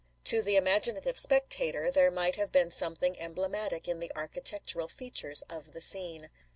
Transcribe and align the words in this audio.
To 0.23 0.41
the 0.41 0.55
imaginative 0.55 1.19
spectator 1.19 1.91
there 1.91 2.09
might 2.09 2.35
have 2.35 2.51
been 2.51 2.71
something 2.71 3.19
emblematic 3.19 3.87
in 3.87 3.99
the 3.99 4.11
architectural 4.15 4.87
features 4.87 5.43
of 5.43 5.73
the 5.73 5.79
scene. 5.81 6.31